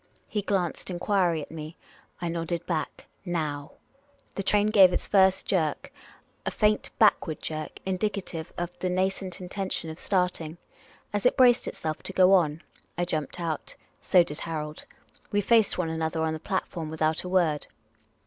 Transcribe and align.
He 0.27 0.41
glanced 0.41 0.89
enquiry 0.89 1.43
at 1.43 1.51
me. 1.51 1.77
I 2.23 2.27
nodded 2.27 2.65
back," 2.65 3.05
Now!" 3.39 3.73
The 4.33 4.41
train 4.41 4.69
gave 4.71 4.91
its 4.91 5.05
first 5.05 5.45
jerk, 5.45 5.93
a 6.43 6.49
faint 6.49 6.89
backward 6.97 7.39
jerk, 7.39 7.77
indicative 7.85 8.51
of 8.57 8.71
the 8.79 8.89
nascent 8.89 9.39
intention 9.39 9.91
of 9.91 9.99
starting. 9.99 10.57
As 11.13 11.23
it 11.27 11.37
braced 11.37 11.67
itself 11.67 12.01
to 12.01 12.13
go 12.13 12.33
on, 12.33 12.63
I 12.97 13.05
jumped 13.05 13.39
out; 13.39 13.75
so 14.01 14.23
did 14.23 14.39
Harold. 14.39 14.87
We 15.31 15.39
faced 15.39 15.77
one 15.77 15.89
another 15.91 16.23
on 16.23 16.33
the 16.33 16.39
platform 16.39 16.89
without 16.89 17.21
a 17.23 17.29
word. 17.29 17.67